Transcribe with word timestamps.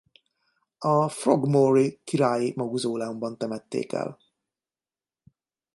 A 0.79 1.09
Frogmore-i 1.09 1.99
Királyi 2.03 2.53
Mauzóleumban 2.55 3.37
temették 3.37 3.93
el. 3.93 4.19